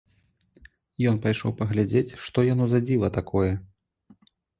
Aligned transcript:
Ён 1.09 1.19
пайшоў 1.25 1.51
паглядзець, 1.59 2.17
што 2.23 2.45
яно 2.53 2.65
за 2.71 2.79
дзіва 2.87 3.07
такое. 3.19 3.51